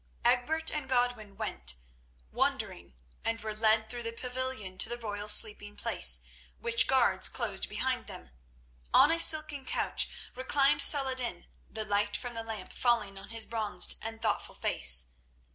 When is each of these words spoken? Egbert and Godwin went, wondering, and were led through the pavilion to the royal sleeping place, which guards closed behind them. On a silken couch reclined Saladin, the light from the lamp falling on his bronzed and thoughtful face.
Egbert 0.25 0.71
and 0.71 0.89
Godwin 0.89 1.37
went, 1.37 1.75
wondering, 2.31 2.95
and 3.23 3.39
were 3.41 3.53
led 3.53 3.87
through 3.87 4.01
the 4.01 4.11
pavilion 4.11 4.79
to 4.79 4.89
the 4.89 4.97
royal 4.97 5.29
sleeping 5.29 5.75
place, 5.75 6.21
which 6.57 6.87
guards 6.87 7.29
closed 7.29 7.69
behind 7.69 8.07
them. 8.07 8.31
On 8.95 9.11
a 9.11 9.19
silken 9.19 9.63
couch 9.63 10.09
reclined 10.33 10.81
Saladin, 10.81 11.45
the 11.69 11.85
light 11.85 12.17
from 12.17 12.33
the 12.33 12.41
lamp 12.41 12.73
falling 12.73 13.15
on 13.15 13.29
his 13.29 13.45
bronzed 13.45 13.95
and 14.01 14.19
thoughtful 14.19 14.55
face. 14.55 15.11